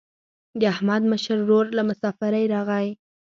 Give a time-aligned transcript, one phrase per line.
[0.59, 2.87] د احمد مشر ورور له مسافرۍ راغی.